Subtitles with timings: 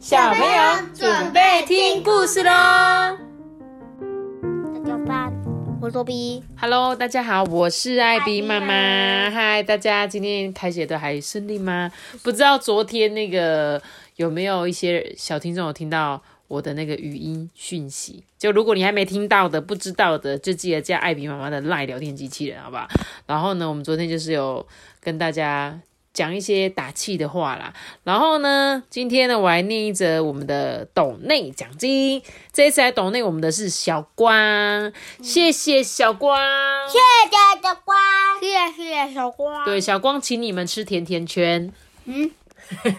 [0.00, 0.48] 小朋友
[0.94, 2.50] 准备听故事喽！
[2.50, 3.18] 大
[4.82, 5.30] 家好，
[5.78, 6.42] 我是多比。
[6.58, 9.30] Hello，大家好，我是艾比妈妈。
[9.30, 11.92] 嗨，大家今天开学的还顺利吗？
[12.22, 13.82] 不知道昨天那个
[14.16, 18.24] 有没有一些小听众有听到我的那个语音讯息？
[18.38, 22.88] 就如果你还没听到的、不知道的，就记得加艾比妈妈的赖聊天机器人，好不好？
[23.26, 24.66] 然后呢，我们昨天就是有
[24.98, 25.78] 跟大家。
[26.12, 32.20] 讲一些打气的话啦，然后呢，今天呢，我还念一则我们的抖内奖金。
[32.52, 34.92] 这一次来抖内我们的是小光，
[35.22, 36.36] 谢谢小光，
[36.88, 37.96] 谢谢小光，
[38.40, 39.64] 谢谢小光。
[39.64, 41.72] 对，小光请你们吃甜甜圈。
[42.06, 42.30] 嗯，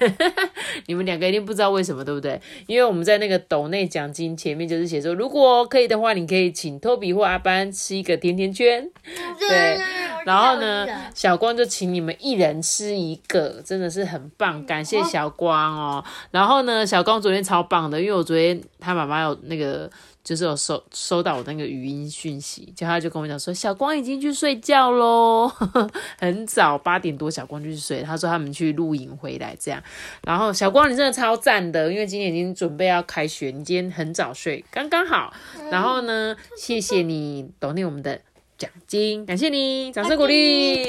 [0.88, 2.40] 你们两个一定不知道为什么，对不对？
[2.68, 8.90] 因为我们在那个斗内奖金前面就是写说，如果可以的话，你可以请托比或阿班吃一个甜甜圈。
[9.38, 9.82] 对，
[10.26, 16.04] 然后呢，小光就请你们一人吃一个，真的是很棒，感谢小光哦。
[16.32, 19.90] 然后呢，小光昨天超棒的，因为我昨天他妈妈有那个。
[20.24, 25.52] 就是有收收到我那个语音讯息，就他就跟我讲说，小光已经去睡觉喽，
[26.22, 28.04] 很早八点多，小光就去睡。
[28.04, 29.82] 他说他们去露营回来这样，
[30.24, 35.34] 然后小光你真的超赞的，因为今天已经准备要开学，你今天很早睡，刚刚好。
[35.72, 38.22] 然后呢，谢谢你懂念我们的
[38.62, 40.86] 奖金，感谢你，掌声鼓励。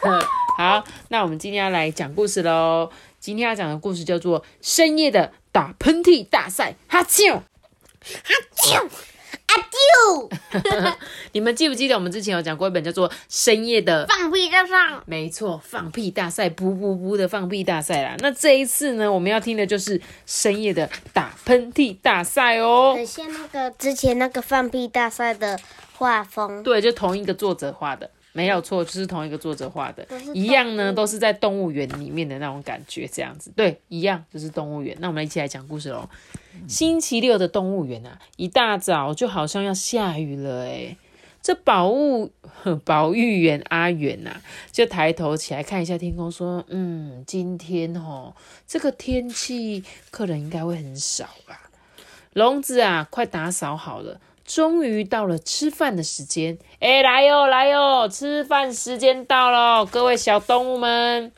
[0.56, 2.90] 好，那我们今天要来讲故事喽。
[3.18, 7.34] 今天要讲的故事叫做《深夜的打喷嚏大赛》，哈啾。
[7.34, 7.42] 哈
[8.56, 8.88] 啾
[9.46, 10.96] 阿啾，
[11.32, 18.16] 你们记不记得我们之前有讲过一本叫做《深夜的放屁大赛，没错，放屁大赛，噗噗噗的放屁大赛啦。
[18.20, 22.94] 那这一次呢，我们要听的就是深夜的打喷嚏大赛哦。
[22.96, 25.58] 很像那个之前那个放屁大赛的
[26.00, 26.62] 画风。
[26.62, 33.52] 对，就同一个作者画的，没有错，就是同一个作者画的，一样呢，都是在动物园里面的那种感觉，这样子。
[33.54, 34.96] 对，一样就是动物园。
[34.98, 36.08] 那我们一起来讲故事喽。
[36.66, 40.96] 星期六的动物园啊，一大早就好像要下雨了诶
[41.42, 42.32] 这保物
[42.84, 44.40] 保育员阿远呐、
[44.72, 48.34] 就抬头起来看一下天空，说：“嗯，今天哦，
[48.66, 51.70] 这个天气客人应该会很少吧。”
[52.34, 54.20] 笼子啊，快打扫好了，
[54.52, 56.58] 终于到了吃饭的时间。
[56.80, 61.30] 哎，来哟，来哟，吃饭时间到了，各位小动物们。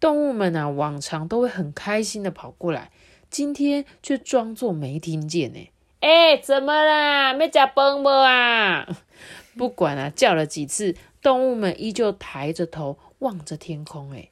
[0.00, 2.90] 动物们啊，往常都会很开心的跑过来，
[3.30, 5.70] 今天却装作没听见呢。
[6.00, 7.32] 哎，怎么啦？
[7.34, 8.84] 没吃饭不啊？
[9.56, 14.10] 不管啊，叫了几次，动物们依旧抬着头望着天空。
[14.10, 14.30] 哎，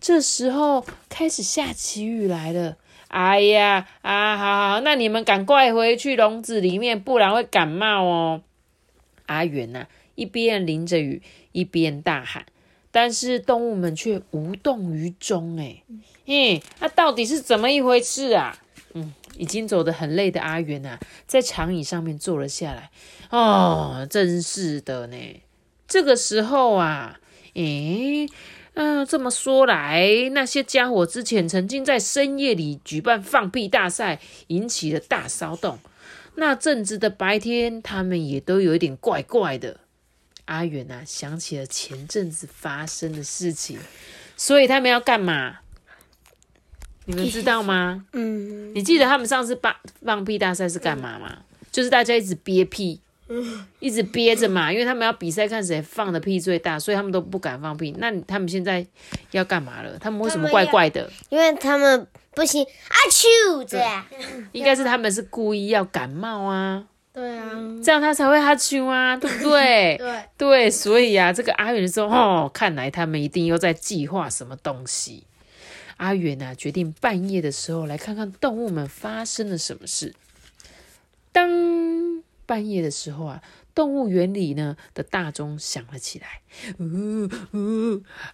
[0.00, 2.78] 这时候开始下起雨来了。
[3.12, 8.42] 哎呀，啊，好好，那你们赶快回去笼子里面，不然会感冒哦。
[9.26, 11.20] 阿元呐、一边淋着雨，
[11.52, 12.46] 一边大喊，
[12.90, 15.58] 但是动物们却无动于衷。
[15.58, 15.82] 哎，
[16.24, 18.58] 嘿，那、到底是怎么一回事啊？
[18.94, 22.90] 嗯，已经走得很累的阿元呐、在长椅上面坐了下来。
[23.28, 25.16] 哦，真是的呢。
[25.86, 27.20] 这个时候啊，
[27.52, 28.26] 诶，
[28.74, 35.78] 嗯、这么说来，那些家伙之前曾经在深夜里举办放屁大赛，引起了大骚动。
[36.36, 39.80] 那阵子的白天，他们也都有一点怪怪的。
[40.46, 43.78] 阿远啊，想起了前阵子发生的事情，
[44.36, 45.58] 所以他们要干嘛？
[47.04, 48.06] 你们知道吗？
[48.12, 51.40] 嗯，你记得他们上次放放屁大赛是干嘛吗？
[51.70, 53.01] 就是大家一直憋屁，
[53.80, 57.94] 一直憋着嘛，因为他们要比赛看谁放的屁最大，所以他们都不敢放屁。
[57.98, 58.84] 那他们现在
[59.30, 59.98] 要干嘛了？
[59.98, 61.10] 他们为什么怪怪的？
[61.30, 64.04] 因为他们不行，阿啾这样。
[64.52, 67.50] 应该是他们是故意要感冒啊，对啊，
[67.82, 69.96] 这样他才会哈啾啊，对不对？
[69.98, 75.24] 对，对，所以啊，这个阿远说，哦，看来他们一定又在计划什么东西。
[75.96, 80.14] 阿远啊，决定半夜的时候来看看动物们发生了什么事。
[81.30, 81.48] 当
[82.52, 83.42] 半夜的时候啊，
[83.74, 86.42] 动物园里呢的大钟响了起来。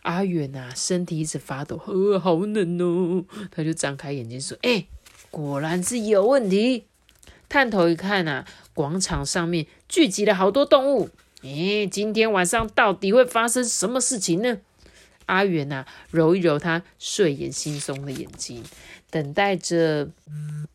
[0.02, 3.24] 阿远啊，身体一直发抖，呃，好冷哦。
[3.52, 4.88] 他就张开眼睛说：“哎、
[5.30, 6.86] 果然是有问题。”
[7.48, 8.44] 探头一看啊，
[8.74, 11.10] 广场上面聚集了好多动物。
[11.42, 14.58] 诶，今天晚上到底会发生什么事情呢？
[15.26, 18.64] 阿远呐、揉一揉他睡眼惺忪的眼睛，
[19.10, 20.08] 等待着。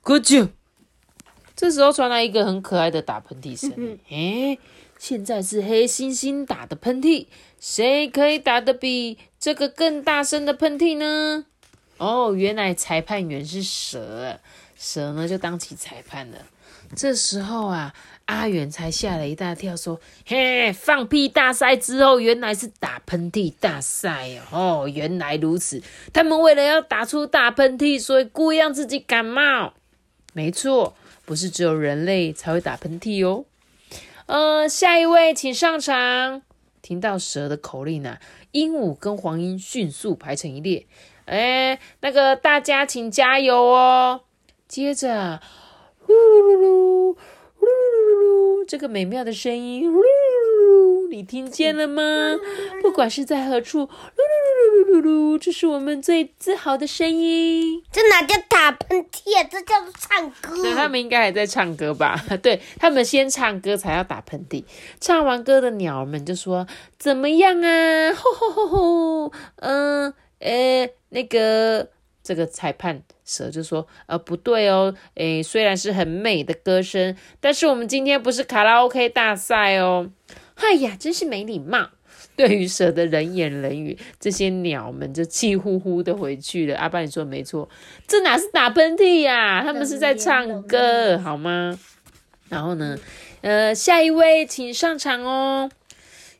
[0.01, 0.47] 咕啾！
[1.63, 3.97] 这时候传来一个很可爱的打喷嚏声。
[4.09, 4.59] 诶，
[4.99, 7.27] 现在是黑猩猩打的喷嚏，
[7.57, 11.45] 谁可以打得比这个更大声的喷嚏呢？
[11.99, 14.41] 哦，原来裁判员是蛇，
[14.77, 16.39] 蛇呢就当起裁判了。
[16.97, 17.93] 这时候啊，
[18.25, 24.83] 阿远才吓了一大跳，说：“嘿，放屁大赛之后，原来是打喷嚏大赛哦！
[24.83, 25.81] 哦，原来如此，
[26.11, 29.73] 他们为了要打出大喷嚏，所以故意让自己感冒。
[30.33, 30.95] 没错，
[31.25, 33.45] 不是只有人类才会打喷嚏哦。
[34.25, 36.41] 呃，下一位，请上场。
[36.81, 38.19] 听到蛇的口令啊，
[38.51, 40.85] 鹦鹉跟黄莺迅速排成一列。
[41.25, 44.21] 哎，那个大家请加油哦！
[44.67, 45.41] 接着。”
[46.05, 47.15] 呼噜噜，
[47.55, 49.89] 呼噜噜噜，这个美妙的声音，
[51.13, 52.01] 你听见了吗？
[52.81, 57.83] 不管是在何处，噜噜噜噜噜噜，这是我们最自豪的声音。
[57.91, 59.43] 这哪叫打喷嚏啊？
[59.43, 60.59] 这叫做唱歌。
[60.63, 62.19] 那他们应该还在唱歌吧？
[62.41, 64.63] 对他们先唱歌才要打喷嚏。
[64.99, 66.65] 唱完歌的鸟儿们就说
[66.97, 68.67] ：“怎么样啊？”吼吼吼
[69.29, 71.89] 吼，嗯，诶，那个。
[72.25, 80.09] 这个裁判蛇就说：“呃，不对哦，诶，虽然是很美的歌声，但是我们今天不是卡拉 OK 大赛哦。”
[80.55, 81.89] 哎呀，真是没礼貌！
[82.35, 86.77] 对于蛇的人言人语，这些鸟们就气呼呼的回去了。
[86.77, 87.69] 阿爸，你说没错，
[88.07, 89.61] 这哪是打喷嚏呀？
[89.63, 91.77] 他们是在唱歌，好吗？
[92.49, 92.97] 然后呢，
[93.41, 95.69] 呃，下一位请上场哦。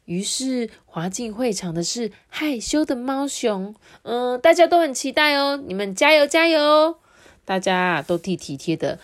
[0.05, 3.73] 于是滑进会场的是害羞的猫熊，
[4.03, 6.97] 嗯，大家都很期待哦，你们加油加油！
[7.45, 8.99] 大家都替体贴的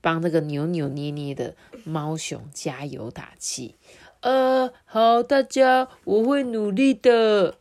[0.00, 1.54] 帮那个扭扭捏捏的
[1.84, 3.76] 猫熊加油打气。
[4.20, 7.56] 呃，好，大家我会努力的。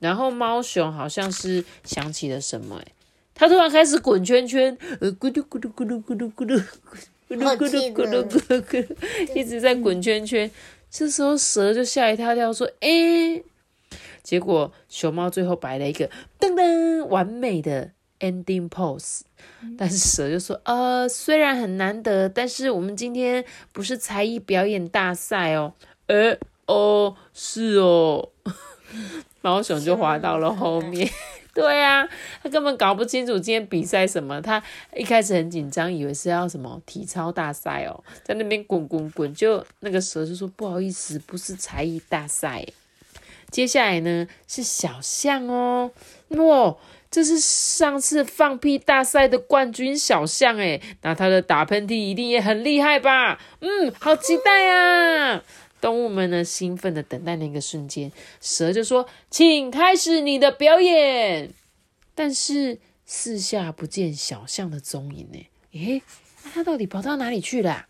[0.00, 2.92] 然后猫熊好像是想起了什么，哎，
[3.34, 6.62] 它突然开始滚圈圈，呃，咕噜咕噜咕噜咕噜咕噜
[7.26, 10.50] 咕噜咕噜咕噜咕噜咕噜，一直在滚圈圈。
[10.90, 13.42] 这时候蛇就吓一跳跳，说：“哎！”
[14.22, 19.22] 结果熊猫最后摆了一个噔噔完美的 ending pose。
[19.78, 25.72] 但是蛇就说：“呃，虽然很难得，但是我们今天不是才艺表演大赛哦。”
[26.06, 26.36] 哎
[26.66, 28.30] 哦，是哦。
[29.42, 31.08] 猫熊就滑到了后面。
[31.54, 32.08] 对啊，
[32.42, 34.40] 他根本搞不清楚今天比赛什么。
[34.42, 34.60] 他
[34.94, 39.32] 一开始很紧张，以为是要什么体操大赛哦，在那边滚滚滚。
[39.34, 42.66] 就那个蛇就说：“不好意思，不是才艺大赛。”
[43.50, 45.92] 接下来呢是小象哦，
[46.30, 46.74] 哇，
[47.08, 53.38] 这是上次放屁大赛的冠军小象诶，那他的打喷嚏一定也很厉害吧？
[53.60, 55.44] 嗯，好期待啊！
[55.84, 58.10] 动物们呢，兴奋的等待那个瞬间。
[58.40, 61.52] 蛇就说：“请开始你的表演。”
[62.16, 65.46] 但是四下不见小象的踪影呢？
[65.72, 66.02] 诶，
[66.42, 67.84] 那它到底跑到哪里去了？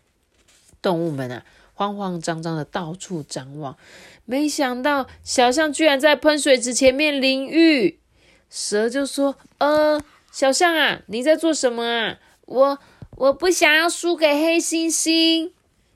[0.81, 3.77] 动物们啊，慌慌张张的到处张望，
[4.25, 8.01] 没想到小象居然在喷水池前面淋浴。
[8.49, 10.03] 蛇就说：“呃，
[10.33, 12.19] 小象啊，你在做什么啊？
[12.41, 12.79] 我
[13.11, 15.51] 我不想要输给黑猩猩。”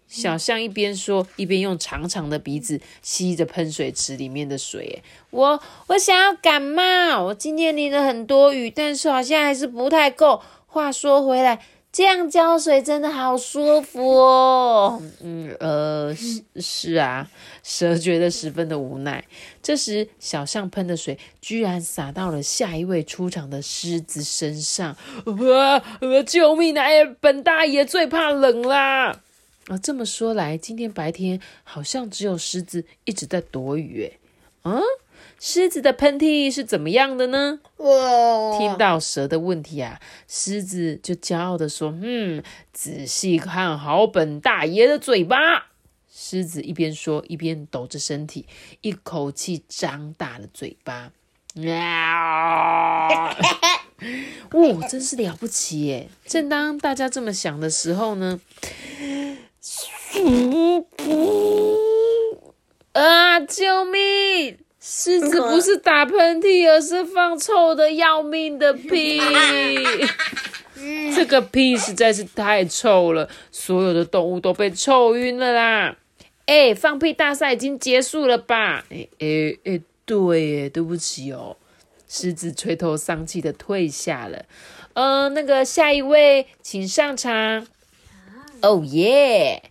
[0.10, 5.04] 小象一边说，一边用长长的鼻子吸着喷水池里面的水。
[5.30, 10.42] 我我想要感冒，我今天淋了很多雨，但是好像还是不太够。
[10.66, 11.60] 话说回来，
[11.92, 15.02] 这样浇水真的好舒服哦。
[15.22, 17.30] 嗯呃是是啊，
[17.64, 19.24] 蛇觉得十分的无奈。
[19.62, 24.96] 这时，小象喷的水居然洒到了下一位出场的狮子身上。
[25.26, 25.82] 啊！
[26.26, 26.88] 救命啊！
[27.20, 29.22] 本大爷最怕冷啦。
[29.69, 34.19] 啊，这么说来，今天白天好像只有狮子一直在躲雨，诶
[34.63, 34.81] 嗯，
[35.39, 37.60] 狮子的喷嚏是怎么样的呢？
[37.77, 38.57] 哇！
[38.57, 45.68] 听到蛇的问题啊，狮子就骄傲的说：“嗯，仔细看好本大爷的嘴巴。”
[46.11, 48.47] 狮子一边说，一边抖着身体，
[48.81, 51.11] 一口气张大了嘴巴。
[51.68, 53.30] 哇！
[54.52, 56.09] 哇，真是了不起耶！
[56.26, 58.40] 正当大家这么想的时候呢？
[62.94, 63.39] 啊！
[63.42, 64.57] 救命！
[64.80, 69.19] 狮子不是打喷嚏，而是放臭的要命的屁。
[71.13, 75.97] 这个屁实在是太臭了，所有的动物都被臭晕了啦！
[76.45, 78.85] 哎，放屁大赛已经结束了吧？
[78.89, 81.57] 哎哎哎，对，对不起哦。
[82.07, 84.45] 狮子垂头丧气的退下了。
[84.94, 87.68] 呃，那个下一位，请上场。
[88.61, 89.63] 哦耶！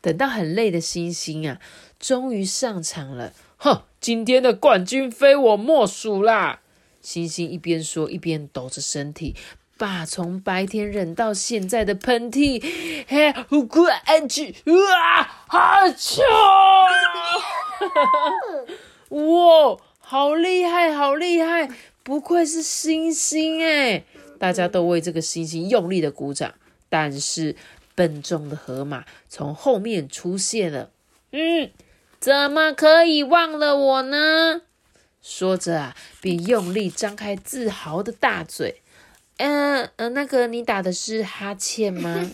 [0.00, 1.58] 等到很累的星星啊，
[1.98, 3.32] 终于上场了。
[3.56, 6.60] 哼，今天的冠军非我莫属啦！
[7.00, 9.34] 星星一边说，一边抖着身体，
[9.76, 12.62] 把从白天忍到现在的喷嚏，
[13.08, 14.54] 嘿呼，快去！
[14.94, 16.22] 啊，好臭！
[19.16, 21.68] 哇，好厉害，好厉害！
[22.04, 24.04] 不愧是星星哎！
[24.38, 26.54] 大家都为这个星星用力的鼓掌，
[26.88, 27.56] 但是。
[27.96, 30.90] 笨重的河马从后面出现了。
[31.32, 31.72] 嗯，
[32.20, 34.62] 怎么可以忘了我呢？
[35.20, 38.82] 说着啊，便用力张开自豪的大嘴。
[39.38, 42.30] 嗯呃，那个你打的是哈欠吗？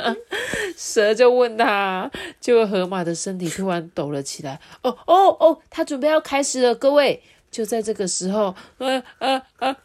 [0.76, 4.58] 蛇就问他，结果河马的身体突然抖了起来。
[4.82, 7.22] 哦哦哦，他准备要开始了，各位！
[7.50, 9.76] 就在这个时候，呃呃呃，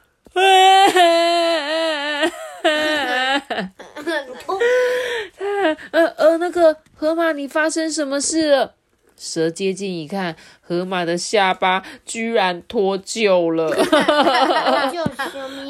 [5.92, 8.74] 呃呃，那个河马，你发生什么事了？
[9.18, 13.68] 蛇接近一看，河马的下巴居然脱臼了。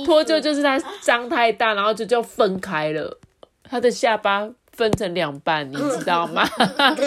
[0.05, 3.17] 脱臼就是它张太大，然后就就分开了，
[3.69, 6.45] 它的下巴分成两半，你知道吗？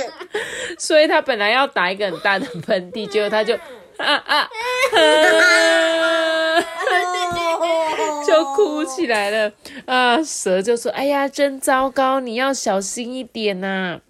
[0.78, 3.54] 所以它本来要打一个很大的喷嚏，结果它就
[3.98, 4.48] 啊啊，
[8.40, 9.52] 就哭起来了。
[9.86, 14.00] 啊，蛇就说：“哎呀，真糟糕，你要小心一点呐。”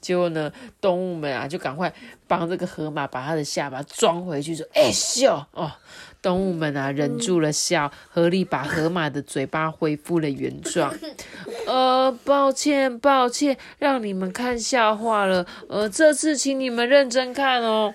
[0.00, 1.92] 结果呢，动物们啊，就赶快
[2.26, 5.72] 帮这个河马把它的下巴装回去，说：“哎，笑哦！”
[6.20, 10.94] 动物们啊，忍住了笑，合力把河马的嘴巴恢复了原状。
[11.66, 15.46] 呃，抱歉，抱歉，让你们看笑话了。
[15.68, 17.94] 呃，这次请你们认真看哦。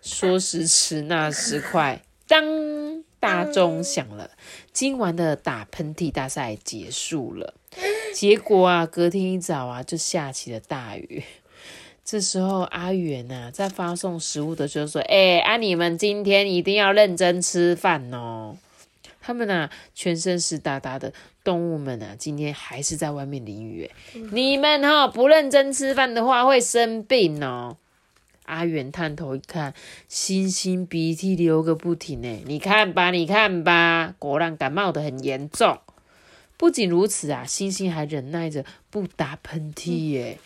[0.00, 4.30] 说时迟，那时快，当大钟响了，
[4.72, 7.54] 今晚的打喷嚏大赛结束了。
[8.14, 11.22] 结果啊，隔天一早啊，就下起了大雨。
[12.04, 18.56] 这时候，阿元呐，在发送食物的时候说：“哎，啊，你们今天一定要认真吃饭哦。”
[19.20, 21.12] 他们呐，全身湿哒哒的
[21.44, 23.90] 动物们啊，今天还是在外面淋雨。
[24.32, 27.76] 你们哈，不认真吃饭的话，会生病哦。
[28.48, 29.74] 阿远探头一看，
[30.08, 32.42] 星星鼻涕流个不停呢。
[32.46, 35.78] 你看吧，你看吧，果然感冒的很严重。
[36.56, 40.38] 不仅如此啊，星星还忍耐着不打喷嚏耶。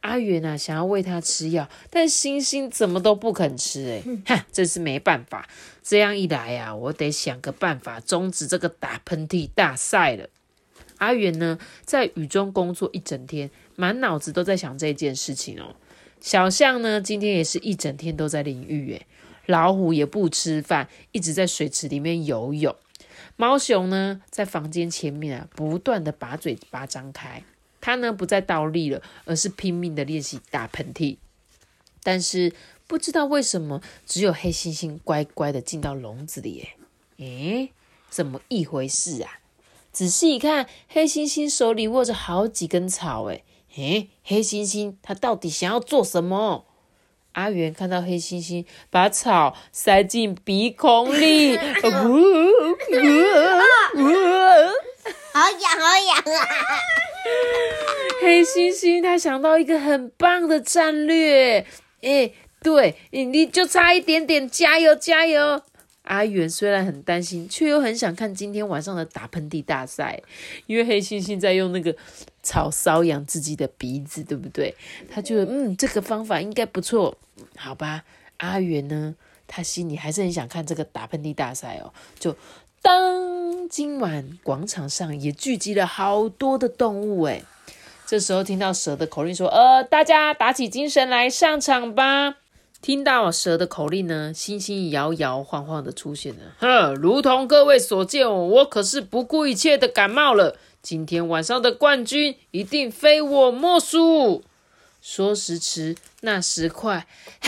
[0.00, 4.02] 阿远啊，想要喂他吃药，但星星怎么都不肯吃哎，
[4.34, 5.46] 哈，真是没办法。
[5.82, 10.26] 这样一来呀，我得想个办法终止这个打喷嚏大赛了。
[10.96, 15.76] 阿远呢，在雨中工作一整天，满脑子都在想这件事情哦。
[16.20, 18.92] 小象呢，今天也是一整天都在淋浴。
[18.92, 19.06] 诶，
[19.46, 22.76] 老虎也不吃饭，一直在水池里面游泳。
[23.36, 27.42] 猫熊呢，在房间前面啊，不断的把嘴巴张开。
[27.80, 31.16] 它呢，不再倒立了，而是拼命的练习打喷嚏。
[32.02, 32.52] 但是
[32.86, 36.68] 不知道为什么，只有黑猩猩乖乖的进到笼子里。
[37.16, 37.72] 诶，诶，
[38.10, 39.40] 怎么一回事啊？
[39.90, 43.24] 仔细一看，黑猩猩手里握着好几根草。
[43.24, 43.42] 诶。
[43.72, 46.66] 嘿，黑猩猩，它到底想要做什么？
[47.32, 52.18] 阿元看到黑猩猩把草塞进鼻孔里， 呜呜
[53.94, 54.08] 呜，
[55.32, 56.48] 好痒，好痒啊！
[58.20, 61.64] 黑猩猩他想到一个很棒的战略，
[62.00, 62.34] 诶，
[62.64, 65.62] 对，你就差一点点，加油，加油！
[66.10, 70.20] 阿元虽然很担心，却又很想看今天晚上的打喷嚏大赛，
[70.66, 71.94] 因为黑猩猩在用那个
[72.42, 74.74] 草搔痒自己的鼻子，对不对？
[75.08, 77.16] 他觉得嗯，这个方法应该不错，
[77.56, 78.02] 好吧？
[78.38, 79.14] 阿元呢，
[79.46, 81.92] 他心里还是很想看这个打喷嚏大赛哦。
[82.18, 82.36] 就
[82.82, 87.44] 当今晚广场上也聚集了好多的动物，诶
[88.04, 92.38] 这时候听到蛇的口令说：“呃，大家打起精神来，上场吧！”
[92.82, 96.40] 听到蛇的口令呢，星星摇摇晃晃的出现了。
[96.58, 100.56] 哼，如同各位所见，我可是不顾一切的感冒了。
[100.82, 104.42] 今天晚上的冠军一定非我莫属。
[105.02, 107.06] 说时迟，那时快，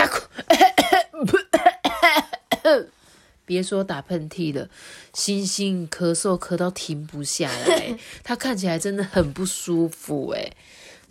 [3.44, 4.68] 别说打喷嚏了，
[5.14, 10.52] 星星咳嗽咳到停不下来，他看起来真的很不舒服哎。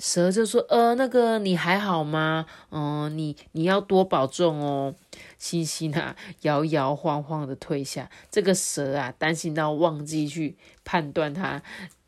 [0.01, 2.47] 蛇就说：“呃，那个你还好吗？
[2.71, 4.95] 嗯，你你要多保重哦。”
[5.37, 8.09] 星星啊，摇摇晃晃的退下。
[8.31, 11.61] 这个蛇啊，担心到忘记去判断它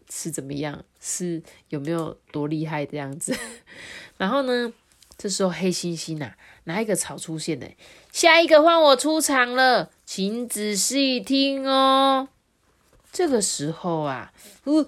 [0.09, 3.38] 是怎么样，是有没有多厉害这样子。
[4.17, 4.73] 然后呢，
[5.15, 7.69] 这时候黑猩猩啊，拿一个草出现的，
[8.12, 12.29] 下一个换我出场了，请仔细听哦。
[13.12, 14.33] 这个时候啊，
[14.65, 14.88] 呜。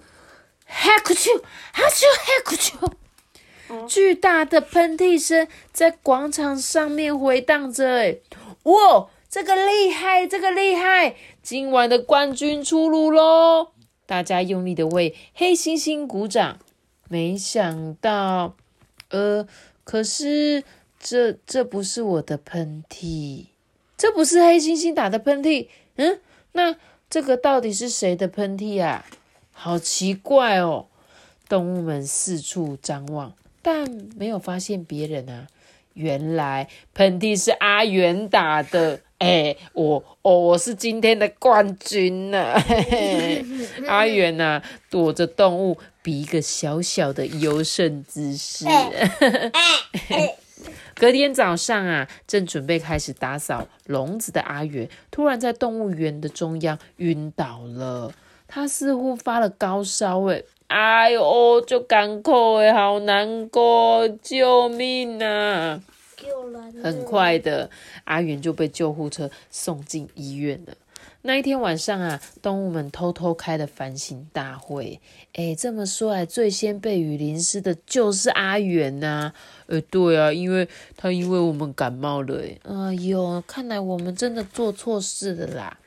[0.66, 1.32] 哈库丘，
[1.72, 7.88] 哈丘，哈库丘，巨大的喷嚏声在广场上面回荡着。
[7.88, 8.18] 哎，
[8.64, 11.16] 哇，这个厉害，这个厉害！
[11.42, 13.72] 今晚的冠军出炉喽！
[14.06, 16.60] 大家用力的为黑猩猩鼓掌。
[17.08, 18.56] 没想到，
[19.10, 19.48] 呃，
[19.84, 20.64] 可是
[21.00, 23.46] 这这不是我的喷嚏，
[23.96, 25.68] 这不是黑猩猩打的喷嚏。
[25.98, 26.20] 嗯，
[26.54, 26.76] 那
[27.10, 29.06] 这个到底是谁的喷嚏啊？
[29.58, 30.86] 好奇怪哦！
[31.48, 35.48] 动物们四处张望，但没有发现别人啊。
[35.94, 39.00] 原来喷嚏是阿元打的。
[39.18, 42.54] 哎，我哦，我是今天的冠军呢！
[43.88, 48.66] 阿元呐，躲着动物，比一个小小的优胜姿势。
[50.94, 58.14] 隔天早上啊，正准备开始打扫笼子的阿元，突然在动物园的中央晕倒了。
[58.48, 65.82] 他似乎发了高烧，哎，哎呦，就干口哎，好难过，救命啊！
[66.82, 67.70] 很快的，
[68.06, 70.74] 阿元就被救护车送进医院了。
[71.22, 75.00] 那一天晚上啊，动物们偷偷开了反省大会。
[75.34, 79.34] 哎，这么说来，最先被雨淋湿的就是阿元呐。
[79.66, 82.44] 呃，对啊，因为他因为我们感冒了。
[82.64, 85.78] 哎呦，看来我们真的做错事了啦。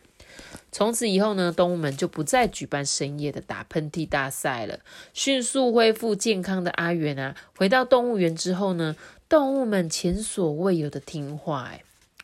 [0.70, 4.78] 从此以后呢，动物们就不再举办深夜的打喷嚏大赛了。
[5.12, 8.94] 迅速恢复健康的阿元啊，回到动物园之后呢？
[9.28, 11.70] 动物们前所未有的听话，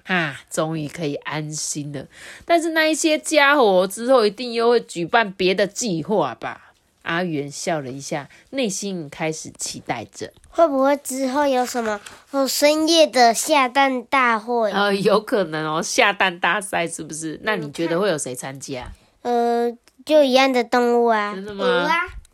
[0.04, 2.06] 哎，啊，终于可以安心了。
[2.46, 6.73] 但是那一些家伙之后一定又会举办别的计划吧？
[7.04, 12.00] 阿元笑了一下，内心开始期待着，会不会之后有什么
[12.32, 14.70] 哦深夜的下蛋大会？
[14.73, 17.38] 呃，有可能哦，下蛋大赛是不是？
[17.42, 18.90] 那你觉得会有谁参加？
[19.23, 19.70] 呃，
[20.04, 21.64] 就一样的动物啊，真的吗？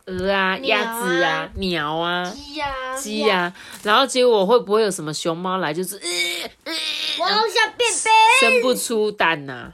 [0.05, 5.71] 鹅啊，鸭子啊，鸟啊，鸡呀，鸡呀，然后结果会不会有什么熊猫来？
[5.73, 5.95] 就是，
[7.19, 9.73] 我好想变变，生不出蛋呐。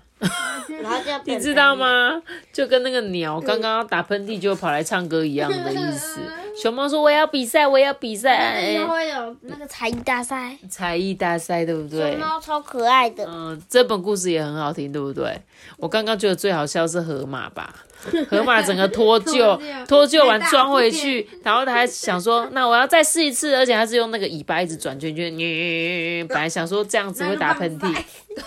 [1.26, 2.22] 你知道吗？
[2.52, 6.20] 就跟那个鸟刚刚打喷嚏就跑来唱歌一样的意思。
[6.60, 12.12] 熊猫说：“我要比赛，我要比赛。”会有那个才艺大赛，才艺大赛对不对？
[12.12, 13.24] 熊猫超可爱的。
[13.28, 15.40] 嗯，这本故事也很好听，对不对？
[15.78, 17.76] 我刚刚觉得最好笑是河马吧。
[18.30, 27.96] 河马整个 脱臼，脱臼完装回去，然后他还想说，那我要再试一次，而且他是用那个尾巴一直转圈圈，本来想说这样子会打喷嚏，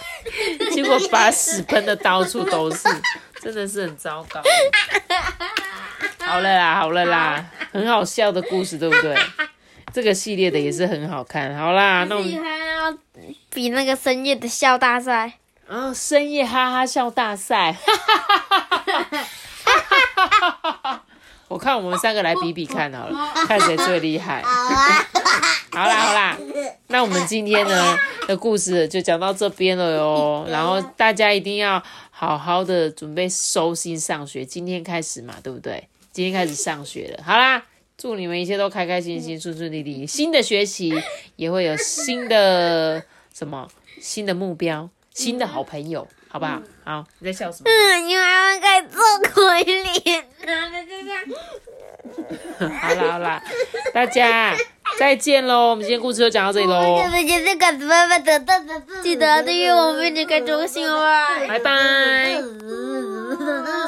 [0.72, 2.88] 结果把屎喷的到处都是，
[3.42, 4.40] 真的是很糟糕。
[6.18, 9.16] 好了啦，好了啦，很好笑的故事，对不对？
[9.92, 11.56] 这个系列的也是很好看。
[11.56, 12.96] 好啦，那我们还要
[13.52, 15.32] 比那个深夜的笑大赛。
[15.68, 19.18] 啊，深夜哈哈笑大赛，哈哈哈哈哈。
[21.50, 24.40] 我看我们三个来比比看好了，看谁最厉害。
[24.40, 26.38] 好 啦好啦，
[26.86, 30.46] 那我们今天呢的故事就讲到这边了哟。
[30.48, 31.82] 然后大家一定要
[32.12, 35.88] 好好的准备收心上学，今天开始嘛，对不对？
[36.12, 37.24] 今天开始上学了。
[37.24, 37.64] 好啦，
[37.98, 40.06] 祝你们一切都开开心心、顺顺利利。
[40.06, 41.02] 新的学习
[41.34, 43.02] 也会有新的
[43.34, 43.66] 什么
[44.00, 46.06] 新的目标、新的好朋友。
[46.32, 46.62] 好不好？
[46.84, 47.70] 好，你在笑什么？
[47.70, 49.02] 嗯，你妈妈在做
[49.34, 51.20] 鬼脸了，就这样。
[52.80, 53.42] 好啦好啦，
[53.92, 54.54] 大家
[54.98, 55.70] 再见喽！
[55.70, 57.02] 我们今天故事就讲到这里喽。
[59.02, 61.00] 记得订阅我们，并且开启个新哦，
[61.48, 62.40] 拜拜。